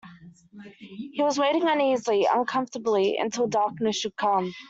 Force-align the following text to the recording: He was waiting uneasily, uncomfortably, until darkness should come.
He 0.79 1.13
was 1.19 1.37
waiting 1.37 1.69
uneasily, 1.69 2.25
uncomfortably, 2.27 3.17
until 3.17 3.45
darkness 3.45 3.97
should 3.97 4.17
come. 4.17 4.51